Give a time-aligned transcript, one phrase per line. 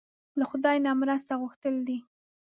[0.39, 1.97] له خدای نه مرسته غوښتل دي.